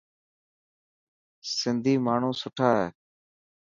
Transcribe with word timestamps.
سنڌي 1.55 1.93
ماڻهو 2.05 2.31
سٺا 2.41 2.69
هي. 2.79 2.87